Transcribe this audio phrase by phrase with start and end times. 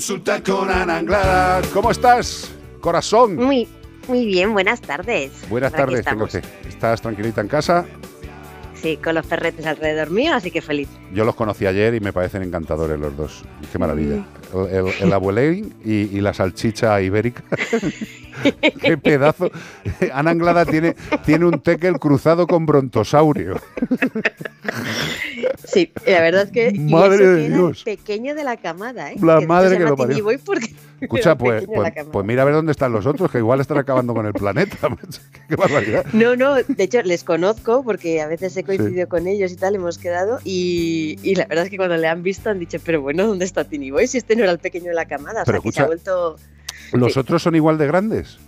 [0.00, 1.60] Consulta con Ana Anglada.
[1.74, 3.36] ¿Cómo estás, corazón?
[3.36, 3.68] Muy,
[4.08, 5.30] muy bien, buenas tardes.
[5.50, 6.42] Buenas tardes, tengo usted.
[6.66, 7.84] ¿Estás tranquilita en casa?
[8.80, 10.88] Sí, con los ferretes alrededor mío, así que feliz.
[11.12, 13.42] Yo los conocí ayer y me parecen encantadores los dos.
[13.70, 14.24] Qué maravilla.
[14.54, 14.58] Mm.
[14.70, 17.44] El, el, el abuelín y, y la salchicha ibérica.
[18.80, 19.50] Qué pedazo.
[20.12, 20.94] Ana Anglada tiene,
[21.24, 23.60] tiene un tekel cruzado con brontosaurio.
[25.64, 26.68] Sí, la verdad es que.
[26.74, 27.78] y Madre eso de que Dios.
[27.86, 29.16] el pequeño de la camada, ¿eh?
[29.20, 30.24] La Que madre que lo parió.
[30.44, 33.78] Porque Escucha, pues, pues, pues mira a ver dónde están los otros, que igual están
[33.78, 34.76] acabando con el planeta.
[35.48, 36.04] Qué barbaridad.
[36.12, 39.74] No, no, de hecho les conozco porque a veces he coincidido con ellos y tal,
[39.74, 43.00] hemos quedado y, y la verdad es que cuando le han visto han dicho, pero
[43.00, 44.06] bueno, ¿dónde está Tiny Boy?
[44.06, 45.84] Si este no era el pequeño de la camada, o Pero sea que se ha
[45.84, 46.36] escucha, vuelto...
[46.92, 47.18] ¿Los Sí.
[47.20, 48.38] otros son igual de grandes?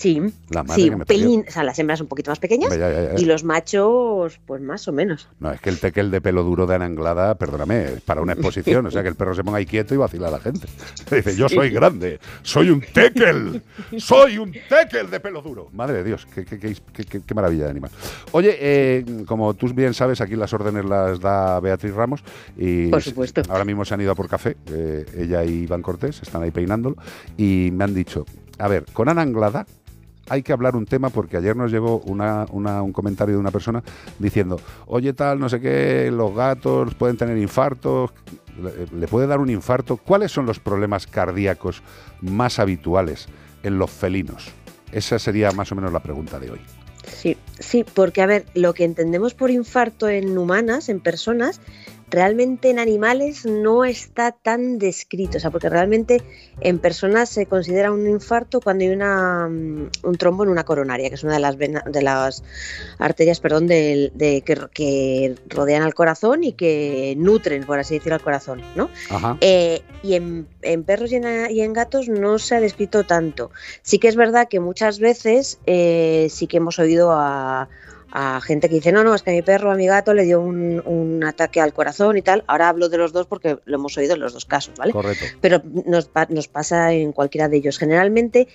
[0.00, 0.18] Sí,
[0.48, 2.90] La madre sí, un pelín, o sea, las hembras un poquito más pequeñas Hombre, ya,
[2.90, 3.20] ya, ya.
[3.20, 5.28] y los machos, pues más o menos.
[5.40, 8.32] No, es que el tekel de pelo duro de Ana Anglada, perdóname, es para una
[8.32, 8.86] exposición.
[8.86, 10.66] O sea, que el perro se ponga ahí quieto y vacila a la gente.
[11.10, 13.62] Dice, yo soy grande, soy un tekel,
[13.98, 15.68] soy un tekel de pelo duro.
[15.74, 17.90] Madre de Dios, qué, qué- qué- qué- qué- qué maravilla de animal.
[18.32, 22.24] Oye, eh, como tú bien sabes, aquí las órdenes las da Beatriz Ramos.
[22.56, 23.42] Y Por supuesto.
[23.50, 26.50] Ahora mismo se han ido a por café, eh, ella y Iván Cortés, están ahí
[26.50, 26.96] peinándolo.
[27.36, 28.24] Y me han dicho,
[28.58, 29.66] a ver, con Ana Anglada
[30.30, 33.82] hay que hablar un tema porque ayer nos llegó un comentario de una persona
[34.18, 38.12] diciendo, oye tal, no sé qué, los gatos pueden tener infartos,
[38.62, 39.96] le, le puede dar un infarto.
[39.96, 41.82] ¿Cuáles son los problemas cardíacos
[42.20, 43.26] más habituales
[43.64, 44.48] en los felinos?
[44.92, 46.60] Esa sería más o menos la pregunta de hoy.
[47.06, 51.60] Sí, sí, porque a ver, lo que entendemos por infarto en humanas, en personas,
[52.10, 56.22] realmente en animales no está tan descrito, o sea, porque realmente
[56.60, 61.08] en personas se considera un infarto cuando hay una, mm, un trombo en una coronaria,
[61.08, 62.42] que es una de las, vena- de las
[62.98, 68.16] arterias perdón, del- de, que, que rodean al corazón y que nutren, por así decirlo,
[68.16, 68.90] al corazón, ¿no?
[69.10, 69.36] Ajá.
[69.40, 73.50] Eh, y en, en perros y en, y en gatos no se ha descrito tanto.
[73.82, 77.68] Sí que es verdad que muchas veces eh, sí que hemos oído a,
[78.12, 80.24] a gente que dice, no, no, es que a mi perro, a mi gato le
[80.24, 82.44] dio un, un ataque al corazón y tal.
[82.46, 84.92] Ahora hablo de los dos porque lo hemos oído en los dos casos, ¿vale?
[84.92, 85.24] Correcto.
[85.40, 87.78] Pero nos, nos pasa en cualquiera de ellos.
[87.78, 88.48] Generalmente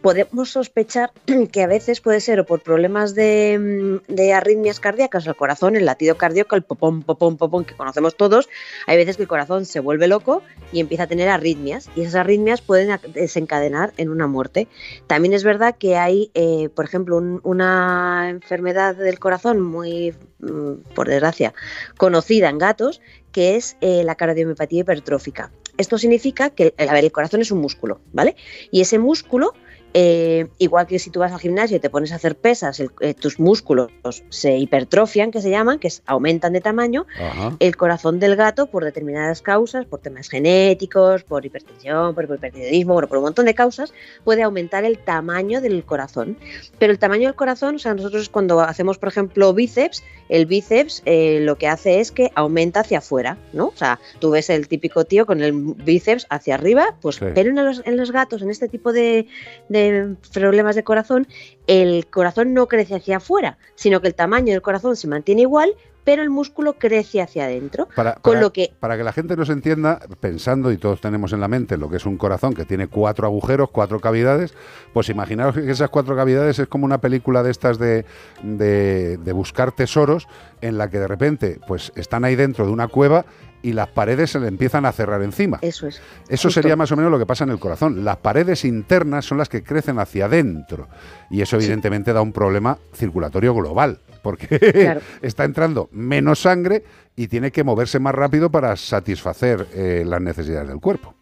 [0.00, 1.12] podemos sospechar
[1.52, 5.84] que a veces puede ser o por problemas de, mm, arritmias cardíacas al corazón, el
[5.84, 8.48] latido cardíaco, el popón, popón, popón que conocemos todos.
[8.86, 10.42] Hay veces que el corazón se vuelve loco
[10.72, 14.68] y empieza a tener arritmias y esas arritmias pueden desencadenar en una muerte.
[15.06, 20.72] También es verdad que hay, eh, por ejemplo, un- una enfermedad del corazón muy, mm,
[20.94, 21.52] por desgracia,
[21.96, 23.00] conocida en gatos,
[23.32, 25.50] que es eh, la cardiomiopatía hipertrófica.
[25.78, 28.36] Esto significa que, el corazón es un músculo, ¿vale?
[28.70, 29.54] Y ese músculo,
[29.94, 32.90] eh, igual que si tú vas al gimnasio y te pones a hacer pesas, el-
[33.00, 33.90] eh, tus músculos
[34.28, 37.56] se hipertrofian, que se llaman, que es- aumentan de tamaño, Ajá.
[37.58, 43.08] el corazón del gato por determinadas causas, por temas genéticos, por hipertensión, por hipertiroidismo, bueno,
[43.08, 43.92] por un montón de causas,
[44.24, 46.36] puede aumentar el tamaño del corazón.
[46.78, 51.02] Pero el tamaño del corazón, o sea, nosotros cuando hacemos, por ejemplo, bíceps, el bíceps
[51.06, 53.66] eh, lo que hace es que aumenta hacia afuera, ¿no?
[53.68, 57.26] O sea, tú ves el típico tío con el bíceps hacia arriba, pues, Sí.
[57.34, 59.26] pero en los, en los gatos, en este tipo de,
[59.68, 59.85] de
[60.32, 61.26] problemas de corazón,
[61.66, 65.74] el corazón no crece hacia afuera, sino que el tamaño del corazón se mantiene igual,
[66.04, 67.88] pero el músculo crece hacia adentro.
[67.96, 71.40] Para, Con lo que para que la gente nos entienda, pensando y todos tenemos en
[71.40, 74.54] la mente lo que es un corazón que tiene cuatro agujeros, cuatro cavidades,
[74.92, 78.04] pues imaginaos que esas cuatro cavidades es como una película de estas de,
[78.44, 80.28] de- de buscar tesoros
[80.60, 83.26] en la que de repente pues están ahí dentro de una cueva
[83.62, 85.58] y las paredes se le empiezan a cerrar encima.
[85.62, 85.96] Eso es.
[86.28, 86.50] Eso justo.
[86.50, 88.04] sería más o menos lo que pasa en el corazón.
[88.04, 90.88] Las paredes internas son las que crecen hacia adentro
[91.30, 95.00] y eso evidentemente da un problema circulatorio global porque Claro.
[95.22, 96.84] está entrando menos sangre
[97.14, 101.14] y tiene que moverse más rápido para satisfacer eh, las necesidades del cuerpo.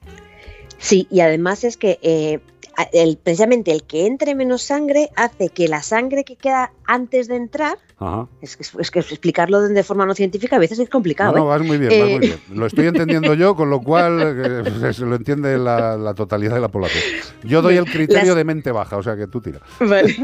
[0.79, 2.41] Sí, y además es que eh,
[2.93, 7.37] el- precisamente el que entre menos sangre hace que la sangre que queda antes de
[7.37, 8.27] entrar, Ajá.
[8.43, 11.33] es que, es que explicarlo de forma no científica a veces es complicado.
[11.33, 11.49] No, no, ¿eh?
[11.59, 12.41] vas muy bien, vas Eh, muy bien.
[12.53, 16.61] Lo estoy entendiendo yo, con lo cual eh, se lo entiende la, la totalidad de
[16.61, 17.03] la población.
[17.45, 19.61] Yo doy el criterio de mente baja, o sea que tú tira.
[19.81, 20.15] Vale.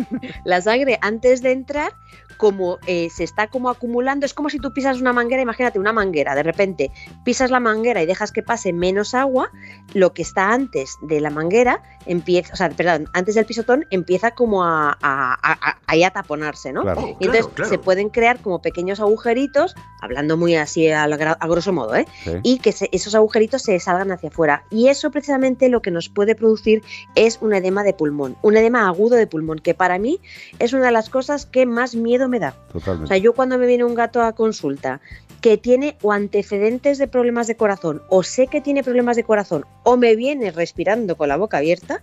[0.44, 1.93] La sangre antes de entrar,
[2.40, 5.92] como eh, se está como acumulando, es como si tú pisas una manguera, imagínate una
[5.92, 6.90] manguera, de repente
[7.22, 9.50] pisas la manguera y dejas que pase menos agua,
[9.92, 14.31] lo que está antes de la manguera empieza, o sea, perdón, antes del pisotón empieza
[14.31, 15.37] como a, a, a-
[15.70, 16.81] a- ahí a taponarse, ¿no?
[16.81, 17.02] Claro.
[17.20, 17.70] Y entonces claro, claro.
[17.70, 22.06] se pueden crear como pequeños agujeritos, hablando muy así a, grosso modo, ¿eh?
[22.25, 22.31] Sí.
[22.43, 24.64] y que se- esos agujeritos se salgan hacia afuera.
[24.70, 26.82] Y eso precisamente lo que nos puede producir
[27.16, 30.20] es un edema de pulmón, un edema agudo de pulmón, que para mí
[30.58, 32.55] es una de las cosas que más miedo me da.
[32.71, 33.09] O Totalmente.
[33.09, 35.00] sea, yo cuando me viene un gato a consulta
[35.41, 39.65] que tiene o antecedentes de problemas de corazón, o sé que tiene problemas de corazón,
[39.82, 42.03] o me viene respirando con la boca abierta,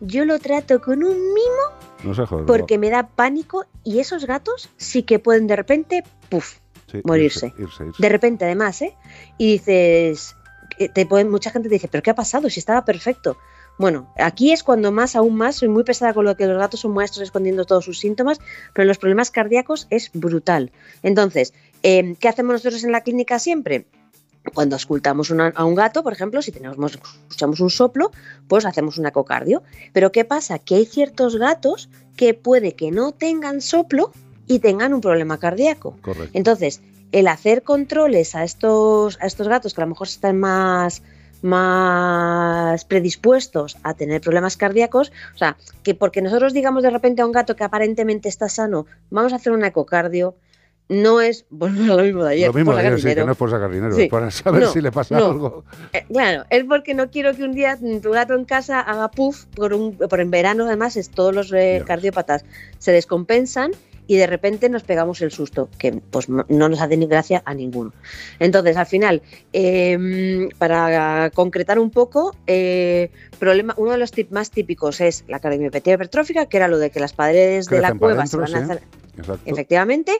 [0.00, 2.14] yo lo trato con un mimo
[2.46, 6.58] porque me da pánico y esos gatos sí que pueden de repente, puff,
[7.04, 7.52] morirse.
[7.98, 8.94] De repente además, ¿eh?
[9.38, 10.36] Y dices,
[10.78, 12.50] eh, te pueden, mucha gente te dice, pero ¿qué ha pasado?
[12.50, 13.36] Si estaba perfecto.
[13.78, 16.80] Bueno, aquí es cuando más, aún más, soy muy pesada con lo que los gatos
[16.80, 18.38] son maestros escondiendo todos sus síntomas,
[18.72, 20.70] pero en los problemas cardíacos es brutal.
[21.02, 23.86] Entonces, em, ¿qué hacemos nosotros en la clínica siempre?
[24.52, 28.12] Cuando escultamos a un gato, por ejemplo, si tenemos, escuchamos un soplo,
[28.46, 29.62] pues hacemos un ecocardio.
[29.92, 30.58] Pero ¿qué pasa?
[30.58, 34.12] Que hay ciertos gatos que puede que no tengan soplo
[34.46, 35.96] y tengan un problema cardíaco.
[36.02, 36.30] Correcto.
[36.34, 41.02] Entonces, el hacer controles a estos, a estos gatos que a lo mejor están más
[41.44, 47.26] más predispuestos a tener problemas cardíacos, o sea, que porque nosotros digamos de repente a
[47.26, 50.36] un gato que aparentemente está sano, vamos a hacer un ecocardio,
[50.88, 52.48] no es pues, lo mismo de ayer.
[52.48, 54.80] Lo mismo de ayer, sí, que no es por sacar dinero, es para saber si
[54.80, 55.64] le pasa algo.
[55.92, 59.44] Eh, claro, es porque no quiero que un día tu gato en casa haga puff,
[59.54, 62.44] por, un, por en verano además es todos los eh, cardiópatas
[62.78, 63.72] se descompensan
[64.06, 67.54] y de repente nos pegamos el susto, que pues no nos hace ni gracia a
[67.54, 67.92] ninguno.
[68.38, 69.22] Entonces, al final,
[69.52, 75.40] em, para concretar un poco, eh, problema, uno de los tips más típicos es la
[75.40, 78.58] cardiomiopatía hipertrófica, que era lo de que las paredes de la cueva se van a
[78.58, 78.82] hacer...
[79.44, 80.12] Efectivamente,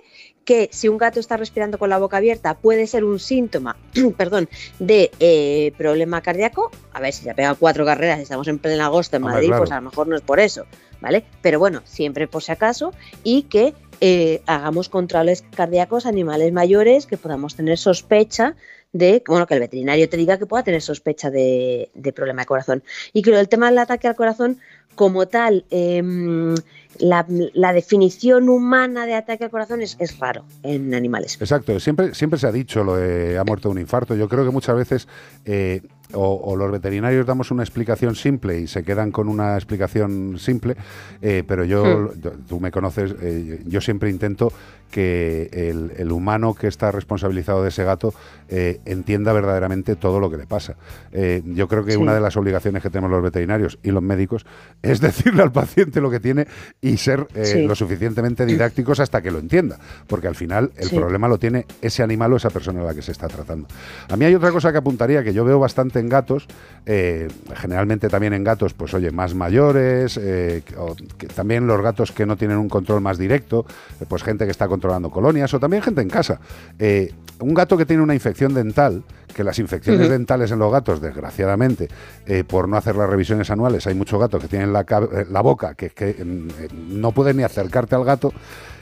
[0.44, 3.76] que si un gato está respirando con la boca abierta puede ser un síntoma,
[4.16, 4.48] perdón,
[4.78, 6.70] de eh, problema cardíaco.
[6.92, 9.52] A ver, si se ha pegado cuatro carreras y estamos en pleno agosto en Madrid,
[9.56, 10.66] pues a lo mejor no es por eso.
[11.04, 11.22] ¿vale?
[11.42, 17.04] Pero bueno, siempre por si acaso y que eh, hagamos controles cardíacos a animales mayores
[17.06, 18.56] que podamos tener sospecha
[18.94, 22.82] de, bueno, que el veterinario te diga que pueda tener sospecha de, problema de corazón.
[23.12, 24.60] Y que el tema del ataque al corazón,
[24.94, 26.54] como tal, em,
[26.98, 31.36] la, definición humana de ataque al corazón es, raro en animales.
[31.40, 34.14] Exacto, siempre, siempre se ha dicho lo de ha muerto un infarto.
[34.14, 35.08] Yo creo que muchas veces
[35.44, 35.82] eh,
[36.12, 40.76] o, los veterinarios damos una explicación simple y se quedan con una explicación simple,
[41.22, 42.46] eh, pero yo, hmm.
[42.48, 44.52] tú me conoces, eh, yo siempre intento
[44.90, 45.48] que
[45.98, 48.14] el, humano que está responsabilizado de ese gato
[48.48, 50.76] eh, entienda verdaderamente todo lo que le pasa.
[51.12, 54.46] yo creo que una de las obligaciones que tenemos los veterinarios y los médicos
[54.82, 56.46] es decirle al paciente lo que tiene
[56.80, 57.26] y ser
[57.66, 62.02] lo suficientemente didácticos hasta que lo entienda, porque al final el problema lo tiene ese
[62.02, 63.68] animal o esa persona a la que se está tratando.
[64.08, 66.46] A mí hay otra cosa que apuntaría que yo veo bastante en gatos,
[66.86, 70.62] eh, generalmente también en gatos, pues oye, más mayores, eh,
[71.34, 73.66] también los gatos que no tienen un control más directo,
[74.00, 76.40] eh, pues gente que está controlando colonias o también gente en casa.
[77.40, 79.02] un gato que tiene una infección dental,
[79.34, 81.88] que las infecciones dentales en los gatos, desgraciadamente,
[82.46, 84.84] por no hacer las revisiones anuales, hay muchos gatos que tienen la,
[85.30, 88.32] la boca que, que mm, no pueden ni acercarte al gato.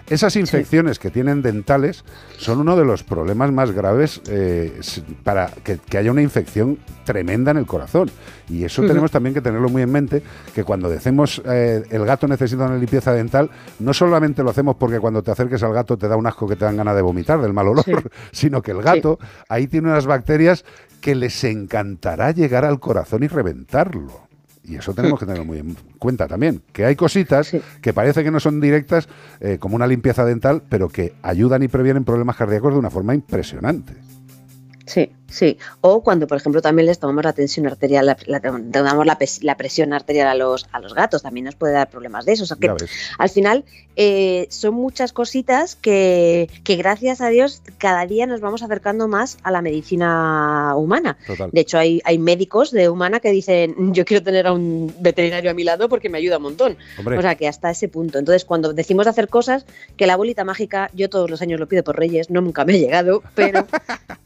[0.09, 2.05] Esas infecciones que tienen dentales
[2.37, 4.81] son uno de los problemas más graves eh,
[5.23, 8.11] para que, haya una infección tremenda en el corazón.
[8.49, 10.23] Y eso tenemos también que tenerlo muy en mente,
[10.55, 14.99] que cuando decimos eh, el gato necesita una limpieza dental, no solamente lo hacemos porque
[14.99, 17.41] cuando te acerques al gato te da un asco que te dan ganas de vomitar
[17.41, 17.85] del mal olor,
[18.33, 19.19] sino que el gato
[19.49, 20.42] ahí tiene unas bacterias
[21.01, 24.29] que les encantará llegar al corazón y reventarlo.
[24.65, 27.51] Y eso tenemos que tenerlo muy en cuenta también, que hay cositas
[27.81, 29.09] que parece que no son directas,
[29.41, 33.13] eh, como una limpieza dental, pero que ayudan y previenen problemas cardíacos de una forma
[33.13, 33.95] impresionante.
[34.87, 35.59] Sí, sí.
[35.81, 40.29] O cuando, por ejemplo, también les tomamos la tensión arterial, la, tomamos la, presión arterial
[40.29, 42.45] a los, a los gatos, también nos puede dar problemas de eso.
[42.45, 42.73] O sea que
[43.19, 43.65] al final
[43.97, 49.39] eh, son muchas cositas que, que, gracias a Dios, cada día nos vamos acercando más
[49.43, 51.17] a la medicina humana.
[51.51, 55.51] De hecho, hay, hay médicos de humana que dicen, yo quiero tener a un veterinario
[55.51, 56.77] a mi lado porque me ayuda un montón.
[57.05, 58.19] O sea que hasta ese punto.
[58.19, 59.67] Entonces, cuando decimos de hacer cosas,
[59.97, 62.75] que la bolita mágica, yo todos los años lo pido por Reyes, no nunca me
[62.75, 63.67] ha llegado, pero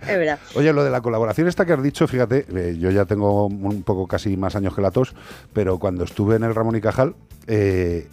[0.00, 0.38] Es verdad.
[0.54, 3.82] Oye, lo de la colaboración esta que has dicho, fíjate, eh, yo ya tengo un
[3.82, 5.14] poco casi más años que la tos,
[5.52, 7.14] pero cuando estuve en el Ramón y Cajal,
[7.46, 8.08] eh,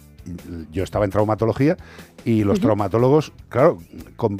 [0.70, 1.76] yo estaba en traumatología
[2.24, 3.78] y los traumatólogos, claro,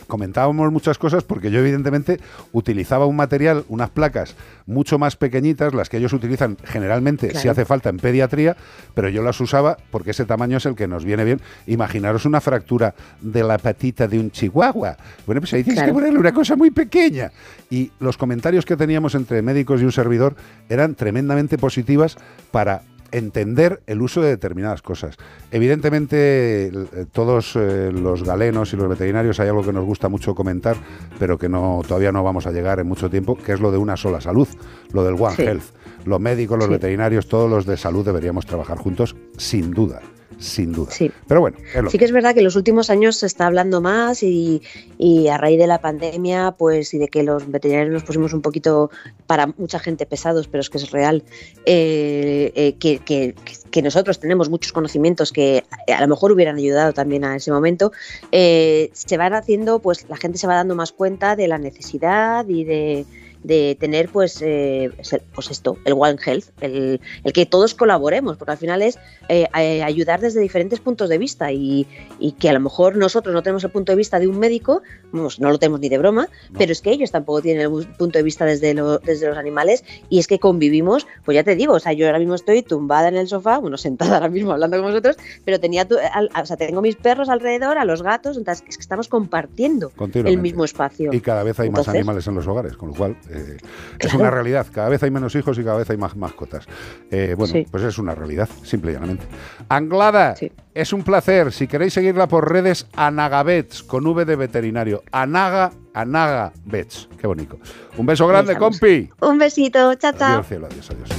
[0.07, 2.21] comentábamos muchas cosas porque yo evidentemente
[2.53, 4.37] utilizaba un material, unas placas
[4.67, 8.57] mucho más pequeñitas, las que ellos utilizan generalmente si hace falta en pediatría,
[8.95, 11.41] pero yo las usaba porque ese tamaño es el que nos viene bien.
[11.67, 14.97] Imaginaros una fractura de la patita de un chihuahua.
[15.27, 17.33] Bueno, pues ahí tienes que ponerle una cosa muy pequeña.
[17.71, 20.37] Y los comentarios que teníamos entre médicos y un servidor
[20.69, 22.17] eran tremendamente positivas
[22.51, 25.17] para entender el uso de determinadas cosas.
[25.51, 26.73] Evidentemente, eh,
[27.13, 30.77] todos eh, los galenos y los veterinarios hay algo que nos gusta mucho comentar,
[31.19, 33.79] pero que no todavía no vamos a llegar en mucho tiempo, que es lo de
[33.79, 34.49] una sola salud,
[34.93, 35.65] lo del One Health.
[36.05, 40.01] Los médicos, los veterinarios, todos los de salud deberíamos trabajar juntos, sin duda
[40.39, 40.91] sin duda.
[40.91, 41.11] Sí.
[41.29, 43.47] Pero bueno, es lo Sí que es verdad que en los últimos años se está
[43.47, 44.63] hablando más y,
[44.99, 48.43] y a raíz de la pandemia, pues y de que los veterinarios nos pusimos un
[48.43, 48.91] poquito,
[49.27, 51.23] para mucha gente pesados, pero es que es real,
[51.67, 53.35] eh, eh, que, que-
[53.71, 57.91] que nosotros tenemos muchos conocimientos que a lo mejor hubieran ayudado también a ese momento,
[58.31, 62.47] eh, se van haciendo, pues la gente se va dando más cuenta de la necesidad
[62.49, 63.07] y de
[63.43, 64.91] de tener pues, eh,
[65.35, 69.47] pues esto, el One Health, el, el que todos colaboremos, porque al final es eh,
[69.59, 71.87] eh, ayudar desde diferentes puntos de vista y,
[72.19, 74.83] y que a lo mejor nosotros no tenemos el punto de vista de un médico,
[75.13, 76.59] vamos, no lo tenemos ni de broma, No.
[76.59, 79.85] pero es que ellos tampoco tienen el punto de vista desde, lo- desde los animales
[80.09, 83.09] y es que convivimos, pues ya te digo, o sea, yo ahora mismo estoy tumbada
[83.09, 86.47] en el sofá, bueno, sentada ahora mismo hablando con vosotros, pero tenía, tu- al- o
[86.47, 90.65] sea, tengo mis perros alrededor, a los gatos, entonces es que estamos compartiendo el mismo
[90.65, 91.11] espacio.
[91.13, 93.57] Y cada vez hay más animales en los hogares, con lo cual eh,
[93.99, 94.67] es una realidad.
[94.73, 96.67] Cada vez hay menos hijos y cada vez hay más mascotas.
[97.11, 97.67] Eh, bueno, Sí.
[97.71, 99.25] pues es una realidad, simple y llanamente.
[99.69, 100.53] Anglada, Sí.
[100.75, 101.53] es un placer.
[101.53, 105.03] Si queréis seguirla por redes, Anagabets, con V de veterinario.
[105.13, 107.09] Anaga, Anaga Bets.
[107.21, 107.59] Qué bonito.
[107.97, 108.79] Un beso grande, Estamos.
[108.81, 109.11] compi.
[109.21, 110.33] Un besito, chao, chao.
[110.35, 111.11] Adiós, cielo, adiós, adiós.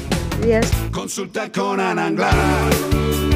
[0.41, 0.71] Adiós.
[0.91, 3.32] Consulta con Ana Anglada.